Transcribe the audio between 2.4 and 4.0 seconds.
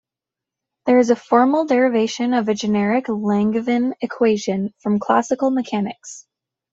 a generic Langevin